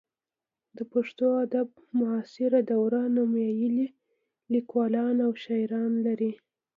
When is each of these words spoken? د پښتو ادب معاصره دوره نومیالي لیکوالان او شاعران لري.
د 0.77 0.79
پښتو 0.91 1.27
ادب 1.45 1.67
معاصره 1.99 2.59
دوره 2.71 3.01
نومیالي 3.15 3.87
لیکوالان 4.53 5.15
او 5.25 5.31
شاعران 5.43 5.91
لري. 6.05 6.31